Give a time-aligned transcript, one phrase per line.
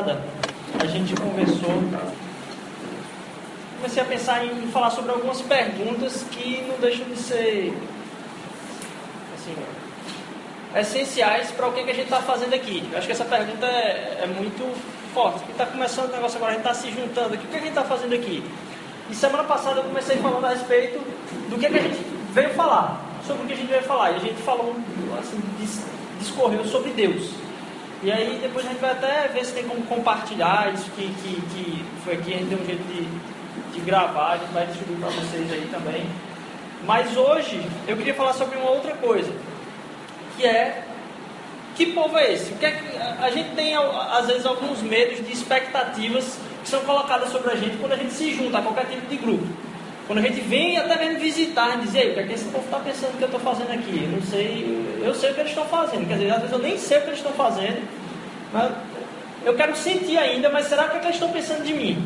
[0.00, 0.22] passada
[0.78, 1.82] a gente conversou,
[3.76, 7.74] comecei a pensar em falar sobre algumas perguntas que não deixam de ser
[9.34, 9.56] assim,
[10.76, 12.88] essenciais para o que, que a gente está fazendo aqui.
[12.90, 14.74] Eu acho que essa pergunta é, é muito
[15.12, 17.44] forte, porque está começando o negócio agora, a gente está se juntando aqui.
[17.44, 18.42] O que, que a gente está fazendo aqui?
[19.10, 20.98] E semana passada eu comecei falando a respeito
[21.50, 21.98] do que, que a gente
[22.32, 24.12] veio falar, sobre o que a gente veio falar.
[24.12, 24.74] E a gente falou,
[25.18, 25.42] assim,
[26.18, 27.49] discorreu sobre Deus.
[28.02, 31.40] E aí depois a gente vai até ver se tem como compartilhar isso que, que,
[31.52, 34.98] que foi aqui, a gente deu um jeito de, de gravar, a gente vai distribuir
[35.00, 36.06] para vocês aí também.
[36.86, 39.30] Mas hoje eu queria falar sobre uma outra coisa,
[40.36, 40.84] que é
[41.74, 42.52] que povo é esse?
[42.54, 47.30] Que é que a gente tem às vezes alguns medos de expectativas que são colocadas
[47.30, 49.46] sobre a gente quando a gente se junta a qualquer tipo de grupo.
[50.06, 52.64] Quando a gente vem até mesmo visitar e dizer, o que é que esse povo
[52.64, 54.02] está pensando que eu estou fazendo aqui?
[54.04, 56.08] Eu não sei, eu sei o que eles estão fazendo.
[56.08, 57.88] Quer dizer, às vezes eu nem sei o que eles estão fazendo,
[58.52, 58.72] mas
[59.44, 62.04] eu quero sentir ainda, mas será que, é que eles estão pensando de mim?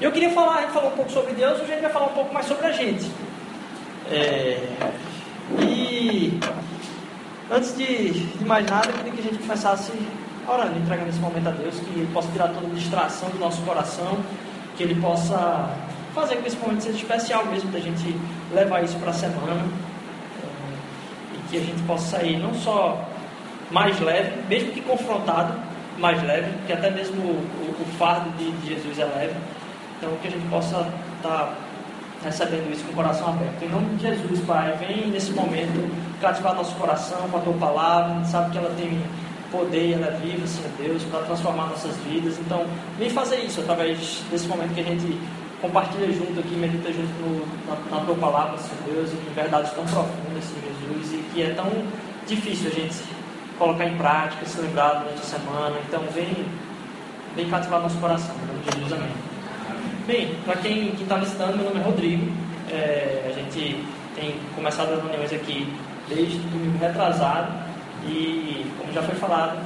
[0.00, 2.06] Eu queria falar, a gente falou um pouco sobre Deus, hoje a gente vai falar
[2.06, 3.10] um pouco mais sobre a gente.
[4.10, 4.58] É,
[5.60, 6.38] e
[7.50, 9.92] antes de, de mais nada, eu queria que a gente começasse
[10.46, 13.62] orando, entregando esse momento a Deus, que Ele possa tirar toda a distração do nosso
[13.62, 14.18] coração,
[14.76, 15.70] que Ele possa
[16.14, 18.16] fazer com esse momento seja especial mesmo, da gente
[18.52, 19.62] levar isso para a semana
[20.42, 23.04] é, e que a gente possa sair não só
[23.70, 25.54] mais leve, mesmo que confrontado,
[25.98, 29.34] mais leve, que até mesmo o, o, fardo de, de, Jesus é leve.
[29.98, 31.54] Então que a gente possa estar tá
[32.22, 33.62] recebendo isso com o coração aberto.
[33.62, 35.90] Em nome de Jesus, Pai, vem nesse momento
[36.20, 39.00] cativar nosso coração com a tua palavra, sabe que ela tem
[39.50, 42.38] poder, ela é viva, Senhor Deus, para transformar nossas vidas.
[42.38, 42.64] Então,
[42.98, 45.20] vem fazer isso através desse momento que a gente
[45.64, 49.84] compartilha junto aqui, medita junto no, na, na, tua palavra, Senhor Deus, em verdades tão
[49.84, 51.70] profundas, Senhor Jesus, e que é tão
[52.26, 53.02] difícil a gente
[53.58, 55.76] colocar em prática, se lembrar durante a semana.
[55.88, 56.44] Então, vem,
[57.34, 59.12] vem cativar nosso coração, em nome de Jesus, amém.
[60.06, 62.30] Bem, para quem está visitando, meu nome é Rodrigo.
[62.70, 63.82] É, a gente
[64.14, 65.72] tem começado as reuniões aqui
[66.08, 67.52] desde domingo retrasado
[68.06, 69.58] e, como já foi falado,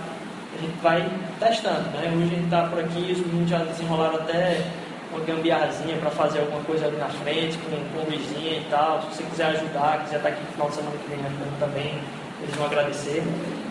[0.56, 1.10] a gente vai
[1.40, 1.88] testando.
[1.90, 2.12] Né?
[2.14, 4.64] Hoje a gente está por aqui, os meninos já desenrolaram até
[5.12, 9.02] uma gambiarrazinha para fazer alguma coisa ali na frente, com, com luzinha e tal.
[9.02, 11.58] Se você quiser ajudar, quiser estar tá aqui no final de semana que vem ajudando
[11.58, 11.98] também,
[12.42, 13.22] eles vão agradecer.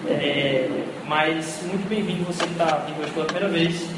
[0.08, 0.70] É,
[1.06, 3.90] mas muito bem-vindo você que está vindo hoje pela primeira vez.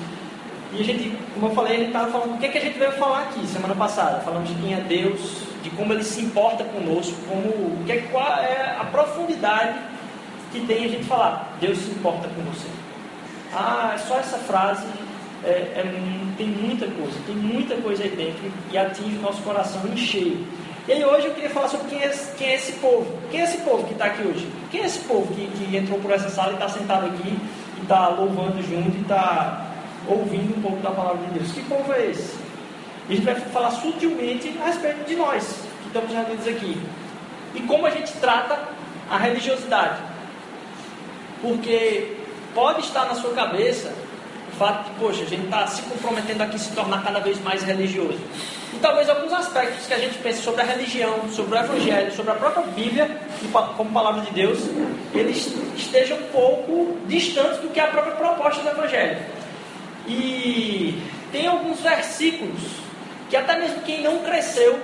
[0.71, 2.77] E a gente, como eu falei, gente estava falando o que, é que a gente
[2.77, 4.19] veio falar aqui semana passada.
[4.19, 8.27] Falando de quem é Deus, de como Ele se importa conosco, como, que é, qual
[8.37, 9.79] é a profundidade
[10.51, 12.67] que tem a gente falar, Deus se importa com você.
[13.53, 14.85] Ah, é só essa frase
[15.43, 15.83] é, é,
[16.37, 20.45] tem muita coisa, tem muita coisa aí dentro e atinge o nosso coração em cheio.
[20.87, 23.05] E aí hoje eu queria falar sobre quem é, quem é esse povo.
[23.29, 24.49] Quem é esse povo que está aqui hoje?
[24.71, 27.37] Quem é esse povo que, que entrou por essa sala e está sentado aqui
[27.77, 29.67] e está louvando junto e está
[30.07, 31.51] ouvindo um pouco da palavra de Deus?
[31.51, 32.35] Que povo é esse?
[33.07, 36.81] E a gente vai falar sutilmente a respeito de nós que estamos reunidos aqui.
[37.55, 38.59] E como a gente trata
[39.09, 40.01] a religiosidade.
[41.41, 42.17] Porque
[42.53, 43.93] pode estar na sua cabeça
[44.59, 47.63] fato de, poxa, a gente está se comprometendo aqui a se tornar cada vez mais
[47.63, 48.19] religioso.
[48.73, 52.31] E talvez alguns aspectos que a gente pense sobre a religião, sobre o Evangelho, sobre
[52.33, 53.09] a própria Bíblia,
[53.77, 54.59] como palavra de Deus,
[55.15, 59.17] eles estejam um pouco distantes do que é a própria proposta do Evangelho.
[60.05, 62.59] E tem alguns versículos
[63.29, 64.77] que até mesmo quem não cresceu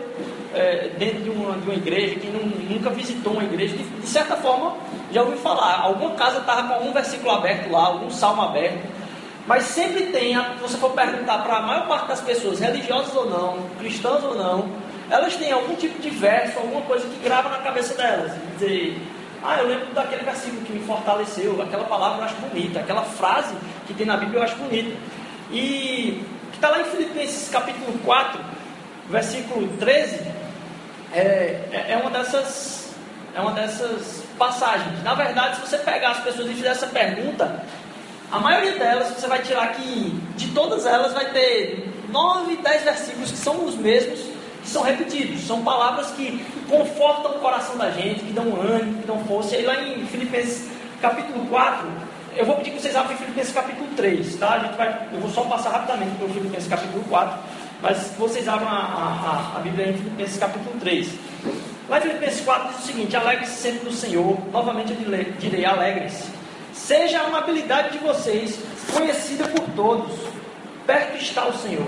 [0.53, 4.07] é, dentro de uma, de uma, igreja, quem não, nunca visitou uma igreja, de, de
[4.07, 4.77] certa forma
[5.11, 5.81] já ouviu falar.
[5.81, 8.94] Alguma casa estava com algum versículo aberto lá, algum salmo aberto.
[9.47, 13.29] Mas sempre tem, se você for perguntar para a maior parte das pessoas, religiosas ou
[13.29, 14.69] não, cristãs ou não,
[15.09, 18.31] elas têm algum tipo de verso, alguma coisa que grava na cabeça delas.
[18.53, 18.99] Dizer,
[19.43, 23.53] ah, eu lembro daquele versículo que me fortaleceu, aquela palavra eu acho bonita, aquela frase
[23.85, 24.95] que tem na Bíblia eu acho bonita.
[25.51, 28.39] E que está lá em Filipenses capítulo 4,
[29.09, 30.21] versículo 13,
[31.13, 31.19] é,
[31.71, 32.95] é, é uma dessas
[33.35, 35.03] é uma dessas passagens.
[35.03, 37.63] Na verdade, se você pegar as pessoas e fizer essa pergunta,
[38.35, 43.31] a maioria delas, você vai tirar que de todas elas vai ter 9, 10 versículos
[43.31, 44.19] que são os mesmos,
[44.61, 45.47] que são repetidos.
[45.47, 49.55] São palavras que confortam o coração da gente, que dão ânimo, que dão força.
[49.55, 50.69] E lá em Filipenses
[51.01, 51.87] capítulo 4,
[52.35, 54.55] eu vou pedir que vocês abram Filipenses capítulo 3, tá?
[54.55, 57.39] A gente vai, eu vou só passar rapidamente pelo Filipenses capítulo 4,
[57.81, 61.09] mas vocês abram a, a, a Bíblia em Filipenses capítulo 3.
[61.87, 64.37] Lá em Filipenses 4 diz o seguinte: Alegre-se sempre no Senhor.
[64.51, 66.34] Novamente eu direi: alegre-se.
[66.75, 68.59] Seja a amabilidade de vocês
[68.93, 70.11] conhecida por todos.
[70.85, 71.87] Perto está o Senhor.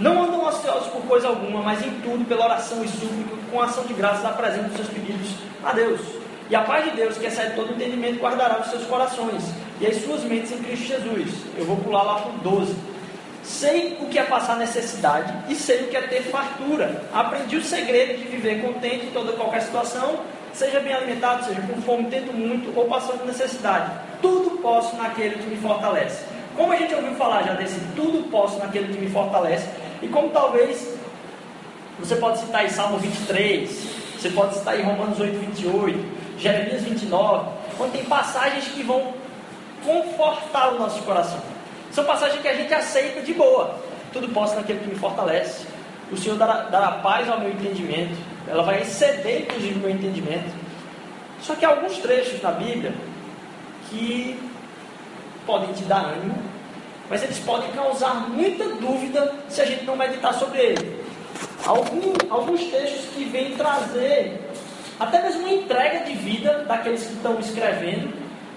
[0.00, 3.84] Não andam ansiosos por coisa alguma, mas em tudo, pela oração e súplica, com ação
[3.84, 5.30] de graças, apresentem os seus pedidos
[5.62, 6.00] a Deus.
[6.48, 9.42] E a paz de Deus, que excede todo entendimento, guardará os seus corações
[9.80, 11.30] e as suas mentes em Cristo Jesus.
[11.56, 12.74] Eu vou pular lá para o 12.
[13.42, 17.04] Sei o que é passar necessidade e sei o que é ter fartura.
[17.12, 20.20] Aprendi o segredo de viver contente em toda qualquer situação,
[20.56, 23.90] seja bem alimentado, seja com fome, tendo muito ou passando necessidade.
[24.22, 26.24] Tudo posso naquele que me fortalece.
[26.56, 29.68] Como a gente ouviu falar já desse tudo posso naquele que me fortalece,
[30.00, 30.96] e como talvez
[31.98, 33.70] você pode citar aí Salmo 23,
[34.18, 39.12] você pode citar aí Romanos 8, 28, Jeremias 29, onde tem passagens que vão
[39.84, 41.40] confortar o nosso coração.
[41.92, 43.76] São passagens que a gente aceita de boa.
[44.12, 45.66] Tudo posso naquele que me fortalece.
[46.10, 48.16] O Senhor dará, dará paz ao meu entendimento.
[48.48, 50.54] Ela vai exceder, inclusive, o meu entendimento.
[51.42, 52.94] Só que há alguns trechos na Bíblia
[53.90, 54.38] que
[55.44, 56.36] podem te dar ânimo,
[57.08, 61.04] mas eles podem causar muita dúvida se a gente não meditar sobre ele.
[61.64, 64.40] Algum, alguns textos que vêm trazer
[64.98, 68.14] até mesmo uma entrega de vida daqueles que estão escrevendo,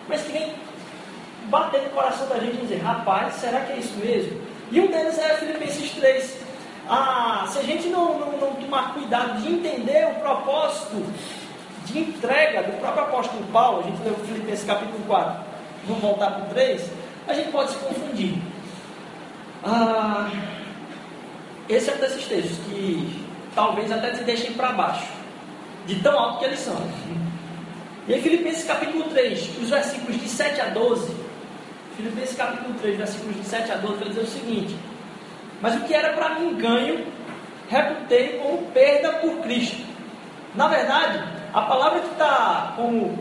[0.07, 0.53] mas que vem
[1.45, 4.39] bater no coração da gente e dizer, rapaz, será que é isso mesmo?
[4.71, 6.37] E um deles é Filipenses 3.
[6.89, 11.05] Ah, se a gente não, não, não tomar cuidado de entender o propósito
[11.85, 15.43] de entrega do próprio apóstolo Paulo, a gente leu Filipenses capítulo 4,
[15.85, 16.89] vamos voltar para o 3,
[17.27, 18.41] a gente pode se confundir.
[19.63, 20.31] Ah,
[21.67, 25.05] esse é um desses textos que talvez até te deixem para baixo,
[25.85, 26.75] de tão alto que eles são.
[28.07, 31.15] E em Filipenses capítulo 3, os versículos de 7 a 12,
[31.95, 34.75] Filipenses capítulo 3, versículos de 7 a 12, vai dizer o seguinte:
[35.61, 37.05] Mas o que era para mim ganho,
[37.69, 39.85] reputei como perda por Cristo.
[40.55, 41.23] Na verdade,
[41.53, 43.17] a palavra que está como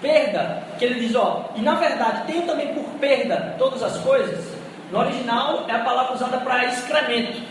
[0.00, 4.54] perda, que ele diz, ó, e na verdade tenho também por perda todas as coisas,
[4.90, 7.42] no original é a palavra usada para excremento.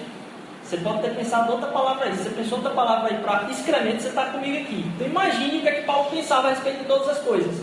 [0.64, 2.16] Você pode ter pensado outra palavra aí.
[2.16, 4.86] Você pensou outra palavra aí para excremento, você está comigo aqui.
[4.96, 7.54] Então imagine o que, é que Paulo pensava a respeito de todas as coisas.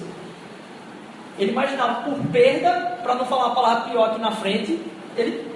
[1.38, 4.78] Ele imaginava por perda, para não falar a palavra pior aqui na frente,
[5.16, 5.49] ele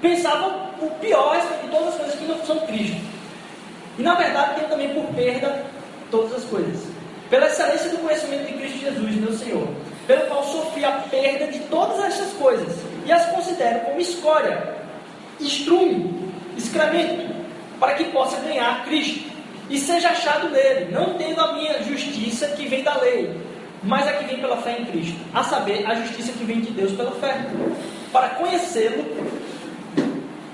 [0.00, 3.00] pensava o pior de todas as coisas que não são Cristo.
[3.98, 5.64] E na verdade tem também por perda
[6.10, 6.86] todas as coisas.
[7.28, 9.68] Pela excelência do conhecimento de Cristo Jesus, meu Senhor,
[10.06, 14.76] pelo qual sofri a perda de todas essas coisas e as considero como escória,
[15.38, 17.34] estrume, excremento,
[17.78, 19.28] para que possa ganhar Cristo
[19.68, 23.30] e seja achado nele, não tendo a minha justiça que vem da lei,
[23.82, 26.70] mas a que vem pela fé em Cristo, a saber, a justiça que vem de
[26.70, 27.46] Deus pela fé,
[28.10, 29.04] para conhecê-lo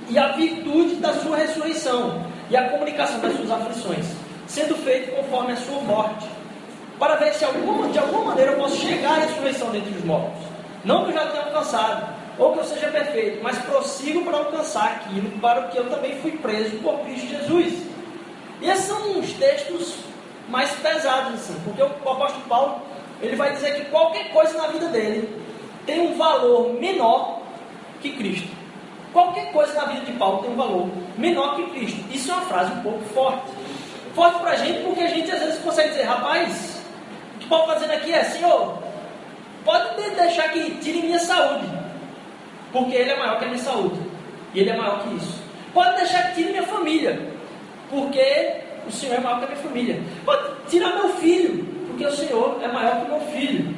[0.09, 4.07] e a virtude da sua ressurreição e a comunicação das suas aflições,
[4.47, 6.27] sendo feito conforme a sua morte,
[6.99, 10.43] para ver se alguma, de alguma maneira eu posso chegar à ressurreição dentre os mortos.
[10.85, 14.85] Não que eu já tenha alcançado, ou que eu seja perfeito, mas prossigo para alcançar
[14.85, 17.75] aquilo para o que eu também fui preso por Cristo Jesus.
[18.61, 19.97] E esses são uns textos
[20.49, 22.83] mais pesados, assim, porque o apóstolo Paulo
[23.21, 25.29] ele vai dizer que qualquer coisa na vida dele
[25.87, 27.41] tem um valor menor
[28.01, 28.64] que Cristo.
[29.15, 32.05] Qualquer coisa na vida de Paulo tem um valor menor que Cristo.
[32.13, 33.53] Isso é uma frase um pouco forte.
[34.13, 36.83] Forte para a gente porque a gente às vezes consegue dizer, rapaz,
[37.37, 38.77] o que Paulo está dizendo aqui é, Senhor,
[39.65, 41.65] pode deixar que tire minha saúde,
[42.73, 44.01] porque Ele é maior que a minha saúde.
[44.53, 45.41] E Ele é maior que isso.
[45.73, 47.29] Pode deixar que tire minha família,
[47.89, 50.03] porque o Senhor é maior que a minha família.
[50.25, 53.77] Pode tirar meu filho, porque o Senhor é maior que o meu filho.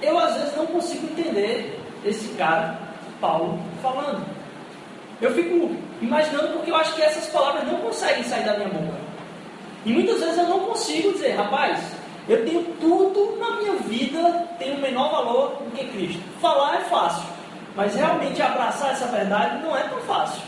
[0.00, 2.89] Eu às vezes não consigo entender esse cara,
[3.20, 4.24] Paulo, falando.
[5.20, 8.98] Eu fico imaginando porque eu acho que essas palavras não conseguem sair da minha boca.
[9.84, 11.78] E muitas vezes eu não consigo dizer, rapaz,
[12.28, 16.22] eu tenho tudo na minha vida, tem o menor valor do que Cristo.
[16.40, 17.28] Falar é fácil,
[17.76, 20.42] mas realmente abraçar essa verdade não é tão fácil.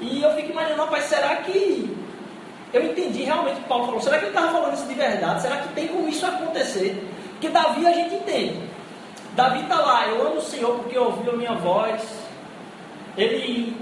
[0.00, 1.96] E eu fico imaginando, rapaz, será que
[2.72, 4.00] eu entendi realmente o que Paulo falou.
[4.00, 5.42] Será que ele estava falando isso de verdade?
[5.42, 7.02] Será que tem como isso acontecer?
[7.32, 8.60] Porque Davi a gente entende.
[9.36, 12.02] Davi está lá, eu amo o Senhor porque ouviu a minha voz.
[13.18, 13.76] Ele,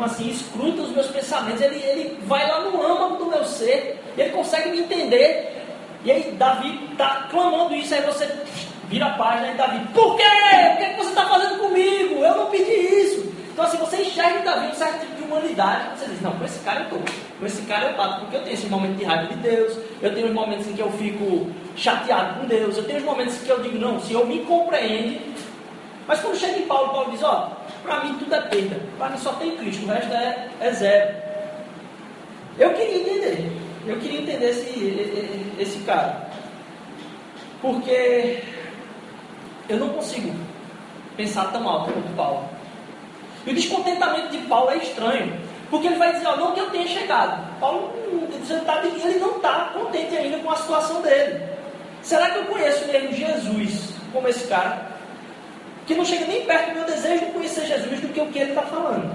[0.00, 1.60] assim, escruta os meus pensamentos.
[1.60, 4.00] Ele, ele vai lá no âmago do meu ser.
[4.16, 5.52] Ele consegue me entender.
[6.04, 7.92] E aí Davi está clamando isso.
[7.92, 8.24] Aí você
[8.88, 10.22] vira a página e Davi, por quê?
[10.22, 12.24] O que, é que você está fazendo comigo?
[12.24, 13.34] Eu não pedi isso.
[13.52, 15.98] Então, assim, você enxerga em Davi um certo tipo de humanidade.
[15.98, 17.00] Você diz, não, com esse cara eu estou.
[17.40, 19.76] Com esse cara eu bato, porque eu tenho esse momento de raiva de Deus.
[20.00, 22.76] Eu tenho os momentos em que eu fico chateado com Deus.
[22.76, 25.20] Eu tenho os momentos que eu digo, não, o Senhor me compreende.
[26.06, 27.52] Mas quando chega em Paulo, Paulo diz, ó,
[27.82, 28.80] para mim tudo é perda.
[28.98, 31.14] Para mim só tem Cristo, o resto é, é zero.
[32.58, 33.52] Eu queria entender.
[33.86, 36.28] Eu queria entender esse, esse cara.
[37.60, 38.42] Porque
[39.68, 40.34] eu não consigo
[41.16, 42.48] pensar tão alto quanto Paulo.
[43.46, 45.38] E o descontentamento de Paulo é estranho,
[45.70, 47.60] porque ele vai dizer, ó, não que eu tenha chegado.
[47.60, 47.92] Paulo
[49.06, 51.40] ele não está contente ainda com a situação dele.
[52.06, 54.92] Será que eu conheço mesmo Jesus como esse cara?
[55.88, 58.38] Que não chega nem perto do meu desejo de conhecer Jesus do que o que
[58.38, 59.12] ele está falando.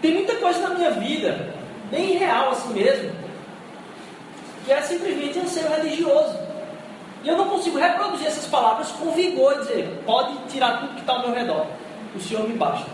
[0.00, 1.52] Tem muita coisa na minha vida,
[1.90, 3.12] bem real assim mesmo,
[4.64, 6.38] que é simplesmente anseio religioso.
[7.22, 11.00] E eu não consigo reproduzir essas palavras com vigor e dizer, pode tirar tudo que
[11.00, 11.66] está ao meu redor.
[12.16, 12.90] O Senhor me basta.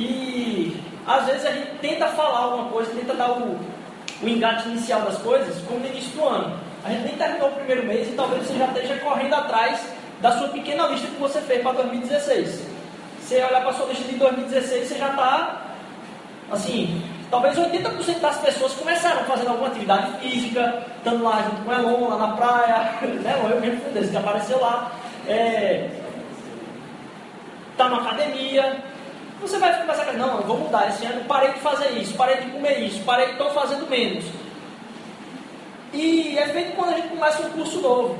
[0.00, 3.56] E às vezes a gente tenta falar alguma coisa, tenta dar o,
[4.20, 6.65] o engate inicial das coisas, como no início do ano.
[6.84, 9.80] A gente nem terminou o primeiro mês e talvez você já esteja correndo atrás
[10.20, 12.62] da sua pequena lista que você fez para 2016.
[13.20, 15.62] Você olhar para a sua lista de 2016, você já está,
[16.50, 21.74] assim, talvez 80% das pessoas começaram fazendo alguma atividade física, estando lá junto com o
[21.74, 22.92] Elon, lá na praia,
[23.22, 23.50] né?
[23.50, 24.92] eu mesmo fui desse que apareceu lá,
[25.26, 25.88] é,
[27.76, 28.76] tá na academia,
[29.40, 32.36] você vai começar a não, eu vou mudar esse ano, parei de fazer isso, parei
[32.36, 34.24] de comer isso, parei estou fazendo menos.
[35.92, 38.18] E é feito quando a gente começa um curso novo.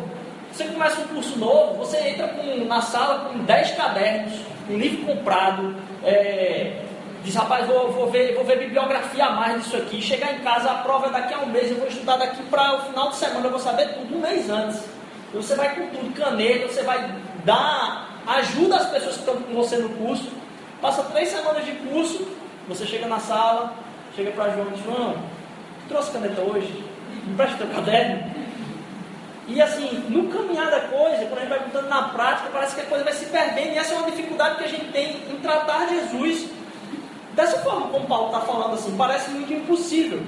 [0.53, 4.33] Você começa um curso novo, você entra com, na sala com 10 cadernos,
[4.71, 6.83] um livro comprado, é,
[7.23, 10.71] diz, rapaz, vou, vou, ver, vou ver bibliografia a mais disso aqui, chegar em casa,
[10.71, 13.17] a prova é daqui a um mês, eu vou estudar daqui para o final de
[13.17, 14.83] semana, eu vou saber tudo um mês antes.
[15.35, 19.77] Você vai com tudo, caneta, você vai dar ajuda às pessoas que estão com você
[19.77, 20.33] no curso.
[20.81, 22.27] Passa três semanas de curso,
[22.67, 23.75] você chega na sala,
[24.15, 25.17] chega para João e diz, João,
[25.89, 26.86] trouxe caneta hoje?
[27.27, 28.37] Me presta teu caderno?
[29.49, 32.81] E assim, no caminhar da coisa, quando a gente vai botando na prática, parece que
[32.81, 33.75] a coisa vai se perdendo.
[33.75, 36.49] E essa é uma dificuldade que a gente tem em tratar Jesus
[37.35, 40.21] dessa forma, como Paulo está falando assim, parece muito impossível.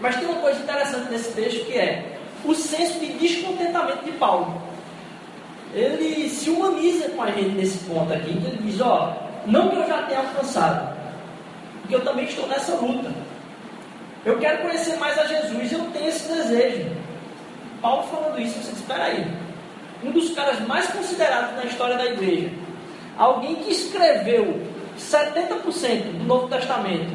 [0.00, 4.62] Mas tem uma coisa interessante nesse texto que é o senso de descontentamento de Paulo.
[5.74, 9.14] Ele se humaniza com a gente nesse ponto aqui, ele diz, ó,
[9.46, 10.96] não que eu já tenha alcançado,
[11.80, 13.10] porque eu também estou nessa luta.
[14.24, 16.90] Eu quero conhecer mais a Jesus, eu tenho esse desejo.
[17.80, 19.26] Paulo falando isso, você diz, espera aí.
[20.04, 22.50] Um dos caras mais considerados na história da igreja,
[23.18, 24.62] alguém que escreveu
[24.96, 27.12] 70% do Novo Testamento,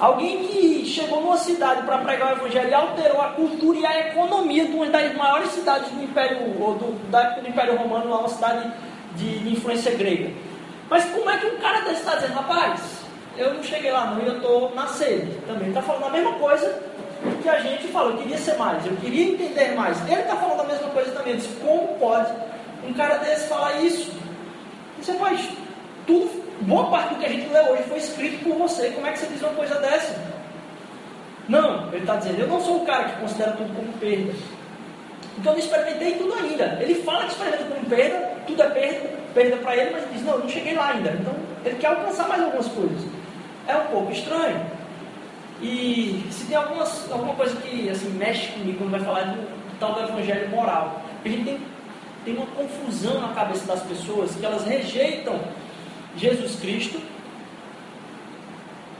[0.00, 4.08] alguém que chegou numa cidade para pregar o Evangelho e alterou a cultura e a
[4.08, 8.10] economia de uma das maiores cidades do Império, ou do, da época do Império Romano,
[8.10, 8.72] lá uma cidade
[9.14, 10.32] de, de influência grega.
[10.90, 13.01] Mas como é que um cara desse está dizendo, rapaz,
[13.36, 15.68] eu não cheguei lá não e eu estou na sede também.
[15.68, 16.82] Está falando a mesma coisa
[17.42, 20.00] que a gente fala, eu queria ser mais, eu queria entender mais.
[20.08, 21.34] Ele está falando a mesma coisa também.
[21.34, 22.30] Ele diz, como pode
[22.86, 24.12] um cara desse falar isso?
[25.00, 25.48] Você faz
[26.06, 26.30] tudo,
[26.62, 28.90] boa parte do que a gente lê hoje foi escrito por você.
[28.90, 30.16] Como é que você diz uma coisa dessa?
[31.48, 34.32] Não, ele está dizendo, eu não sou o cara que considera tudo como perda.
[35.34, 36.78] Porque eu não experimentei tudo ainda.
[36.80, 40.22] Ele fala que experimenta como perda, tudo é perda, perda para ele, mas ele diz,
[40.24, 41.10] não, eu não cheguei lá ainda.
[41.10, 41.34] Então,
[41.64, 43.21] ele quer alcançar mais algumas coisas.
[43.66, 44.60] É um pouco estranho.
[45.60, 49.78] E se tem algumas, alguma coisa que assim, mexe comigo quando vai falar do, do
[49.78, 51.60] tal do evangelho moral, a gente tem,
[52.24, 55.38] tem uma confusão na cabeça das pessoas que elas rejeitam
[56.16, 57.00] Jesus Cristo,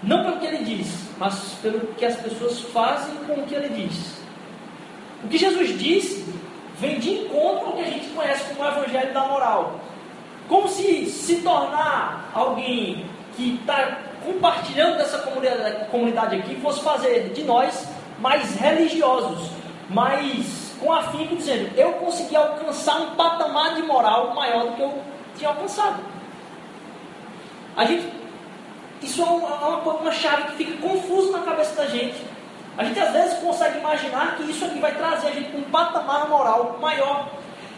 [0.03, 3.69] não pelo que ele diz, mas pelo que as pessoas fazem com o que ele
[3.69, 4.23] diz.
[5.25, 6.25] O que Jesus disse
[6.79, 9.81] vem de encontro ao que a gente conhece como o Evangelho da moral.
[10.49, 17.43] Como se se tornar alguém que está compartilhando dessa comunidade, comunidade aqui fosse fazer de
[17.43, 17.89] nós
[18.19, 19.51] mais religiosos,
[19.89, 25.03] mais com afinco, dizendo: eu consegui alcançar um patamar de moral maior do que eu
[25.37, 26.03] tinha alcançado.
[27.77, 28.13] A gente,
[29.01, 32.23] isso é uma, é uma, chave que fica confusa na cabeça da gente.
[32.77, 35.65] A gente às vezes consegue imaginar que isso aqui vai trazer a gente para um
[35.65, 37.29] patamar moral maior.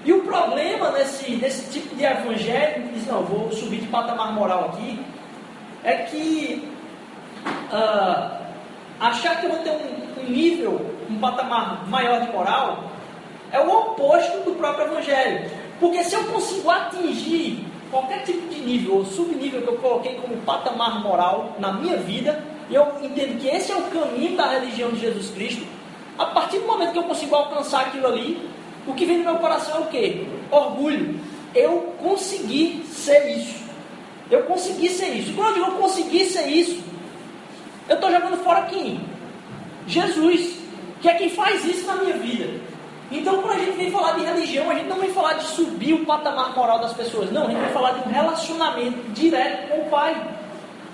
[0.04, 4.32] E o problema nesse, nesse tipo de evangelho, que diz, não, vou subir de patamar
[4.32, 5.00] moral aqui,
[5.85, 6.67] é que
[7.47, 8.31] uh,
[8.99, 12.85] achar que eu vou ter um, um nível, um patamar maior de moral,
[13.53, 15.50] é o oposto do próprio evangelho.
[15.79, 20.37] Porque se eu consigo atingir qualquer tipo de nível ou subnível que eu coloquei como
[20.38, 25.00] patamar moral na minha vida, eu entendo que esse é o caminho da religião de
[25.00, 25.64] Jesus Cristo,
[26.19, 28.49] a partir do momento que eu consigo alcançar aquilo ali,
[28.87, 30.26] o que vem no meu coração é o quê?
[30.50, 31.21] Orgulho.
[31.55, 33.63] Eu consegui ser isso.
[34.31, 35.31] Eu consegui ser isso.
[35.31, 36.83] E quando eu digo eu consegui ser isso,
[37.88, 39.00] eu estou jogando fora quem?
[39.87, 40.59] Jesus,
[41.00, 42.61] que é quem faz isso na minha vida.
[43.11, 45.93] Então, quando a gente vem falar de religião, a gente não vem falar de subir
[45.93, 47.31] o patamar moral das pessoas.
[47.31, 50.16] Não, a gente vem falar de um relacionamento direto com o Pai.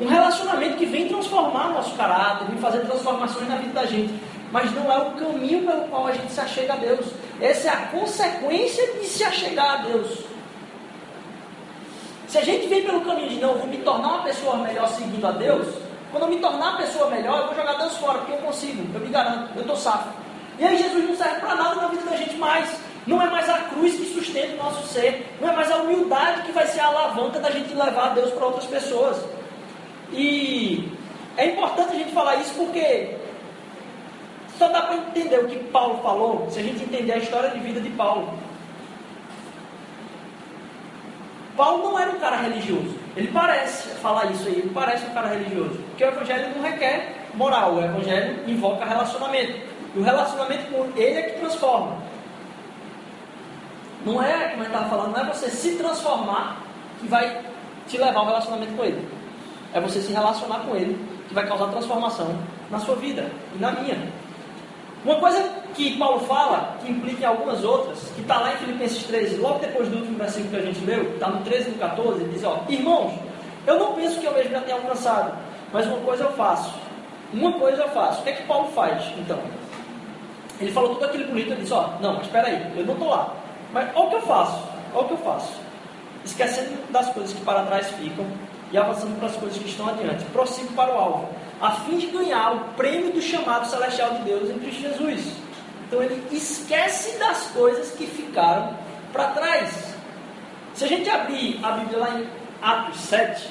[0.01, 4.13] Um relacionamento que vem transformar o nosso caráter, vem fazer transformações na vida da gente.
[4.51, 7.07] Mas não é o caminho pelo qual a gente se achega a Deus.
[7.41, 10.30] Essa é a consequência de se achegar a Deus.
[12.31, 15.27] Se a gente vem pelo caminho de não, vou me tornar uma pessoa melhor seguindo
[15.27, 15.67] a Deus,
[16.13, 18.87] quando eu me tornar uma pessoa melhor, eu vou jogar Deus fora, porque eu consigo,
[18.95, 20.11] eu me garanto, eu estou safo.
[20.57, 22.71] E aí Jesus não serve para nada na vida da gente mais.
[23.05, 25.27] Não é mais a cruz que sustenta o nosso ser.
[25.41, 28.47] Não é mais a humildade que vai ser a alavanca da gente levar Deus para
[28.47, 29.17] outras pessoas.
[30.13, 30.89] E
[31.37, 33.17] é importante a gente falar isso porque
[34.57, 37.59] só dá para entender o que Paulo falou se a gente entender a história de
[37.59, 38.33] vida de Paulo.
[41.61, 42.97] Paulo não era um cara religioso.
[43.15, 45.79] Ele parece falar isso aí, ele parece um cara religioso.
[45.91, 49.61] Porque o evangelho não requer moral, o evangelho invoca relacionamento.
[49.95, 51.99] E o relacionamento com ele é que transforma.
[54.07, 56.63] Não é, como eu estava falando, não é você se transformar
[56.99, 57.43] que vai
[57.87, 59.07] te levar ao relacionamento com ele.
[59.75, 60.99] É você se relacionar com ele
[61.29, 62.39] que vai causar transformação
[62.71, 63.99] na sua vida e na minha.
[65.05, 69.03] Uma coisa que Paulo fala, que implica em algumas outras, que está lá em Filipenses
[69.05, 71.79] 13, logo depois do último versículo que a gente leu, está no 13 e no
[71.79, 73.13] 14, ele diz, ó, irmãos,
[73.67, 75.37] eu não penso que eu mesmo já tenha alcançado,
[75.73, 76.73] mas uma coisa eu faço.
[77.33, 78.21] Uma coisa eu faço.
[78.21, 79.39] O que é que Paulo faz, então?
[80.61, 83.09] Ele falou tudo aquilo bonito, ele disse, ó, não, mas espera aí, eu não estou
[83.09, 83.35] lá.
[83.73, 84.63] Mas olha o que eu faço,
[84.95, 85.53] olha o que eu faço.
[86.25, 88.27] Esquecendo das coisas que para trás ficam
[88.73, 90.25] e avançando para as coisas que estão adiante.
[90.27, 91.29] Prossigo para o alvo,
[91.61, 95.33] a fim de ganhar o prêmio do chamado celestial de Deus em Cristo Jesus.
[95.91, 98.79] Então ele esquece das coisas que ficaram
[99.13, 99.93] para trás.
[100.73, 102.29] Se a gente abrir a Bíblia lá em
[102.63, 103.49] Atos 7,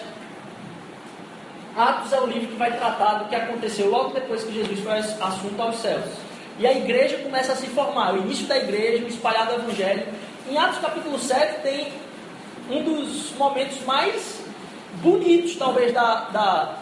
[1.76, 5.00] Atos é o livro que vai tratar do que aconteceu logo depois que Jesus foi
[5.00, 6.06] assunto aos céus.
[6.58, 10.08] E a igreja começa a se formar, o início da igreja, o espalhar do evangelho.
[10.50, 11.92] Em Atos capítulo 7 tem
[12.70, 14.42] um dos momentos mais
[15.02, 16.76] bonitos, talvez, da, da,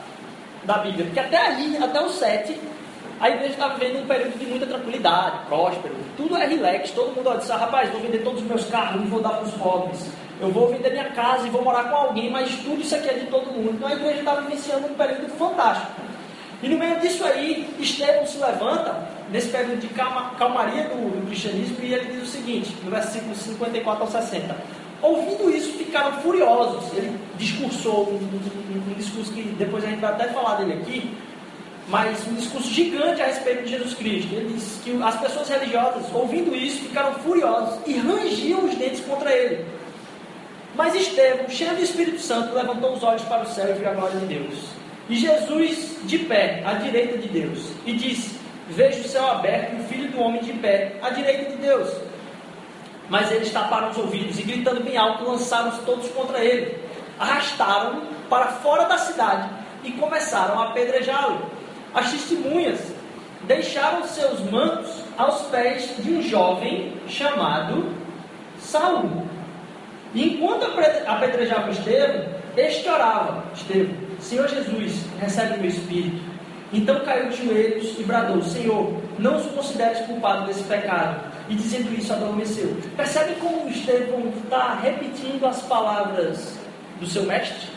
[0.65, 1.05] da Bíblia.
[1.05, 2.76] Porque até ali, até o 7,
[3.19, 5.95] a igreja está vivendo um período de muita tranquilidade, próspero.
[6.15, 9.05] Tudo é relax, todo mundo diz, ah, rapaz, vou vender todos os meus carros e
[9.07, 10.07] vou dar para os pobres.
[10.39, 13.13] Eu vou vender minha casa e vou morar com alguém, mas tudo isso aqui é
[13.13, 13.71] de todo mundo.
[13.73, 16.07] Então a igreja está vivenciando um período fantástico.
[16.61, 18.95] E no meio disso aí, Estevão se levanta,
[19.31, 23.35] nesse período de calma, calmaria do, do cristianismo, e ele diz o seguinte, no versículo
[23.35, 24.55] 54 ao 60.
[25.01, 26.91] Ouvindo isso, ficaram furiosos.
[26.93, 31.15] Ele discursou um, um, um, discurso que depois a gente vai até falar dele aqui,
[31.87, 34.35] mas um discurso gigante a respeito de Jesus Cristo.
[34.35, 39.31] Ele disse que as pessoas religiosas, ouvindo isso, ficaram furiosos e rangiam os dentes contra
[39.31, 39.65] ele.
[40.75, 43.93] Mas Estevão, cheio do Espírito Santo, levantou os olhos para o céu e viu a
[43.93, 44.53] glória de Deus.
[45.09, 48.37] E Jesus, de pé, à direita de Deus, e disse:
[48.69, 51.89] Vejo o céu aberto e o filho do homem de pé, à direita de Deus.
[53.09, 56.77] Mas eles taparam os ouvidos e, gritando bem alto, lançaram-se todos contra ele.
[57.17, 59.49] Arrastaram-no para fora da cidade
[59.85, 61.56] e começaram a apedrejá-lo.
[61.93, 62.79] As testemunhas
[63.47, 67.93] deixaram seus mantos aos pés de um jovem chamado
[68.59, 69.25] Saul.
[70.13, 70.65] E enquanto
[71.05, 76.37] apedrejavam Estevão, este orava: Estevão, Senhor Jesus, recebe o meu espírito.
[76.73, 81.21] Então caiu de joelhos e bradou: Senhor, não os consideres culpado desse pecado.
[81.49, 82.75] E dizendo isso, adormeceu.
[82.95, 86.57] Percebe como Estevão está repetindo as palavras
[86.99, 87.69] do seu mestre?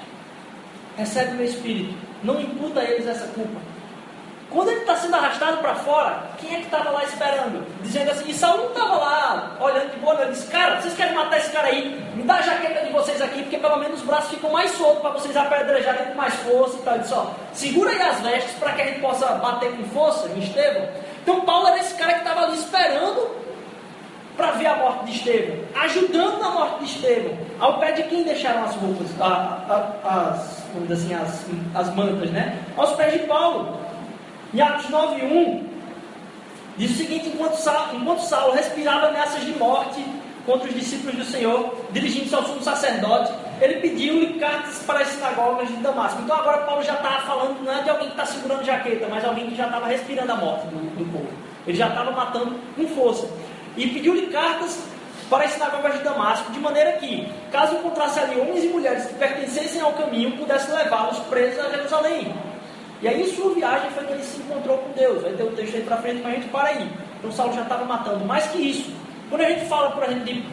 [0.97, 1.95] Recebe o meu espírito.
[2.25, 3.61] Não imputa a eles essa culpa.
[4.51, 7.65] Quando ele está sendo arrastado para fora, quem é que estava lá esperando?
[7.83, 11.15] Dizendo assim, e Saul não estava lá olhando de boa, ele disse, cara, vocês querem
[11.15, 12.05] matar esse cara aí?
[12.17, 15.03] Me dá a jaqueta de vocês aqui, porque pelo menos os braços ficam mais soltos
[15.03, 16.95] para vocês apedrejarem com mais força e tal.
[16.95, 20.29] Ele disse, ó, segura aí as vestes para que a gente possa bater com força
[20.29, 20.89] em Estevão.
[21.23, 23.31] Então Paulo era esse cara que estava ali esperando
[24.37, 27.39] para ver a morte de Estevão, ajudando na morte de Estevão.
[27.61, 29.27] Ao pé de quem deixaram as roupas, a,
[30.03, 32.59] a, as, vamos dizer assim, as, as mantas, né?
[32.77, 33.90] Aos pés de Paulo.
[34.53, 35.63] Em Atos 9.1,
[36.77, 40.05] diz o seguinte, enquanto Saulo, enquanto Saulo respirava ameaças de morte
[40.45, 45.69] contra os discípulos do Senhor, dirigindo-se ao sumo sacerdote, ele pediu-lhe cartas para as sinagogas
[45.69, 46.21] de Damasco.
[46.23, 49.25] Então agora Paulo já estava falando, não é de alguém que está segurando jaqueta, mas
[49.25, 51.29] alguém que já estava respirando a morte do, povo.
[51.65, 53.29] Ele já estava matando com força.
[53.77, 54.83] E pediu-lhe cartas
[55.29, 59.15] para as sinagogas de Damasco, de maneira que, caso encontrasse ali homens e mulheres que
[59.15, 62.50] pertencessem ao caminho, pudesse levá-los presos a Jerusalém.
[63.03, 65.23] E aí, sua viagem, foi que ele se encontrou com Deus.
[65.23, 66.91] Vai ter o texto aí para frente, mas a gente para aí.
[67.19, 68.25] Então, Saulo já estava matando.
[68.25, 68.93] Mais que isso,
[69.29, 70.45] quando a gente fala, por exemplo, de,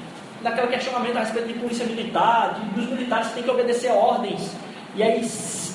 [0.41, 4.55] daquele questionamento a respeito de polícia militar, de, dos militares que têm que obedecer ordens,
[4.95, 5.29] e aí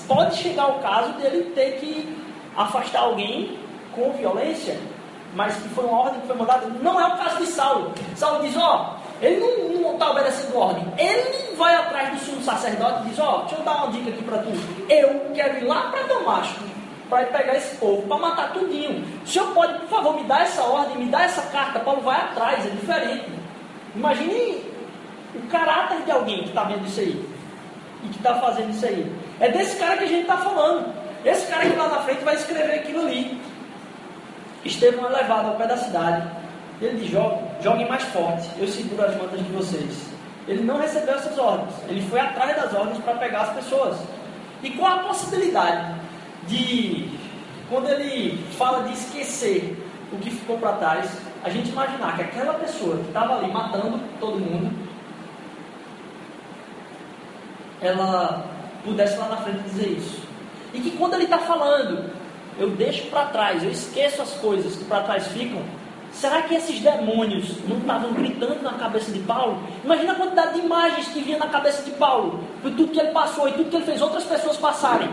[0.08, 2.16] pode chegar o caso dele ter que
[2.56, 3.58] afastar alguém
[3.94, 4.78] com violência,
[5.34, 6.66] mas que foi uma ordem que foi mandada.
[6.82, 7.92] Não é o caso de Saulo.
[8.16, 10.84] Saulo diz: Ó, ele não está obedecendo ordem.
[10.98, 14.10] Ele vai atrás do sumo sacerdote e diz: Ó, oh, deixa eu dar uma dica
[14.10, 14.50] aqui para tu.
[14.88, 16.60] Eu quero ir lá para Damasco
[17.08, 19.04] para pegar esse povo, para matar tudinho.
[19.22, 21.78] O senhor pode, por favor, me dar essa ordem, me dar essa carta?
[21.78, 23.26] Paulo vai atrás, é diferente.
[23.94, 24.64] Imagine
[25.34, 27.28] o caráter de alguém que está vendo isso aí
[28.02, 29.14] e que está fazendo isso aí.
[29.38, 30.92] É desse cara que a gente está falando.
[31.24, 33.40] Esse cara que lá na frente vai escrever aquilo ali.
[34.64, 36.41] Estevão é levado ao pé da cidade
[36.82, 40.10] Ele diz: joguem, joguem mais forte, eu seguro as mantas de vocês.
[40.48, 43.96] Ele não recebeu essas ordens, ele foi atrás das ordens para pegar as pessoas.
[44.62, 45.94] E qual a possibilidade
[46.48, 47.08] de,
[47.70, 49.76] quando ele fala de esquecer
[50.12, 51.10] o que ficou para trás,
[51.44, 54.72] a gente imaginar que aquela pessoa que estava ali matando todo mundo,
[57.80, 58.44] ela
[58.84, 60.22] pudesse lá na frente dizer isso.
[60.74, 62.10] E que quando ele está falando,
[62.58, 65.62] eu deixo para trás, eu esqueço as coisas que para trás ficam.
[66.12, 69.62] Será que esses demônios não estavam gritando na cabeça de Paulo?
[69.82, 73.12] Imagina a quantidade de imagens que vinha na cabeça de Paulo, por tudo que ele
[73.12, 75.08] passou e tudo que ele fez outras pessoas passarem.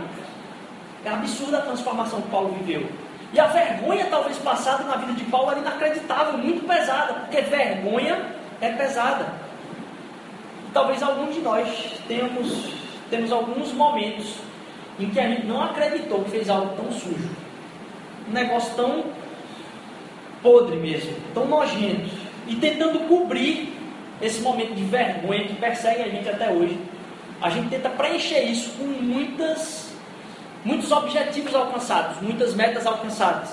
[1.06, 2.90] É absurda a transformação que Paulo viveu.
[3.32, 8.22] E a vergonha, talvez passada na vida de Paulo, era inacreditável, muito pesada, porque vergonha
[8.60, 9.26] é pesada.
[10.74, 11.68] Talvez alguns de nós
[12.08, 12.74] tenhamos,
[13.10, 14.36] temos alguns momentos
[15.00, 17.30] em que a gente não acreditou que fez algo tão sujo,
[18.28, 19.06] um negócio tão
[20.42, 22.10] podre mesmo, tão nojento,
[22.48, 23.74] e tentando cobrir
[24.22, 26.78] esse momento de vergonha que persegue a gente até hoje.
[27.42, 29.94] A gente tenta preencher isso com muitas,
[30.66, 33.50] muitos objetivos alcançados, muitas metas alcançadas.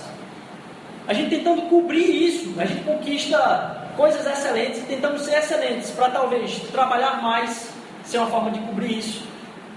[1.07, 6.11] A gente tentando cobrir isso, a gente conquista coisas excelentes e tentamos ser excelentes para
[6.11, 7.70] talvez trabalhar mais,
[8.05, 9.22] ser uma forma de cobrir isso.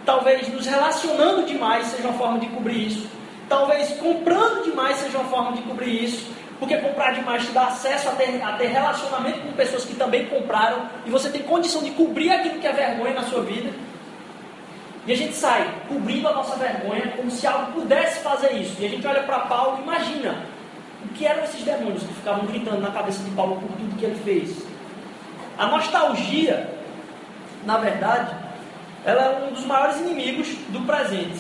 [0.06, 3.08] Talvez nos relacionando demais seja uma forma de cobrir isso.
[3.48, 6.32] Talvez comprando demais seja uma forma de cobrir isso.
[6.60, 10.26] Porque comprar demais te dá acesso a ter, a ter relacionamento com pessoas que também
[10.26, 13.72] compraram e você tem condição de cobrir aquilo que é vergonha na sua vida.
[15.08, 18.76] E a gente sai cobrindo a nossa vergonha como se algo pudesse fazer isso.
[18.80, 20.44] E a gente olha para Paulo e imagina
[21.04, 24.06] o que eram esses demônios que ficavam gritando na cabeça de Paulo por tudo que
[24.06, 24.66] ele fez.
[25.58, 26.70] A nostalgia,
[27.66, 28.36] na verdade,
[29.06, 31.40] ela é um dos maiores inimigos do presente.